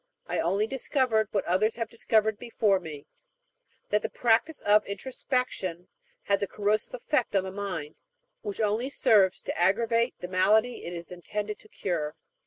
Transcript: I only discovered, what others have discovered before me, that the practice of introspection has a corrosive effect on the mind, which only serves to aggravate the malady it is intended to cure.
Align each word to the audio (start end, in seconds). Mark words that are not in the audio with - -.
I 0.25 0.39
only 0.39 0.65
discovered, 0.65 1.27
what 1.29 1.45
others 1.45 1.75
have 1.75 1.87
discovered 1.87 2.39
before 2.39 2.79
me, 2.79 3.05
that 3.89 4.01
the 4.01 4.09
practice 4.09 4.63
of 4.63 4.83
introspection 4.87 5.89
has 6.23 6.41
a 6.41 6.47
corrosive 6.47 6.95
effect 6.95 7.35
on 7.35 7.43
the 7.43 7.51
mind, 7.51 7.97
which 8.41 8.59
only 8.59 8.89
serves 8.89 9.43
to 9.43 9.55
aggravate 9.55 10.15
the 10.17 10.27
malady 10.27 10.85
it 10.85 10.93
is 10.93 11.11
intended 11.11 11.59
to 11.59 11.67
cure. 11.69 12.15